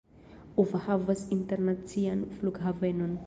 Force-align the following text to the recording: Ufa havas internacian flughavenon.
Ufa 0.63 0.79
havas 0.85 1.21
internacian 1.37 2.21
flughavenon. 2.39 3.13